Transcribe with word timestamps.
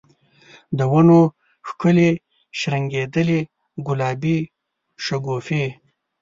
د 0.77 0.79
ونو 0.91 1.19
ښکلي 1.67 2.09
شرنګیدلي 2.59 3.41
ګلابې 3.85 4.37
شګوفي 5.03 5.63